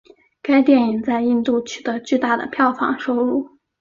[0.41, 3.59] 该电影在印度取得巨大的票房收入。